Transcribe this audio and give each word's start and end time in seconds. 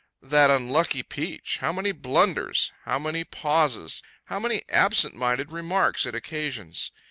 That 0.23 0.49
unlucky 0.49 1.03
peach! 1.03 1.59
How 1.59 1.71
many 1.71 1.91
blunders, 1.91 2.73
how 2.85 2.97
many 2.97 3.23
pauses, 3.23 4.01
how 4.25 4.39
many 4.39 4.63
absent 4.67 5.13
minded 5.13 5.51
remarks 5.51 6.07
it 6.07 6.15
occasions! 6.15 6.89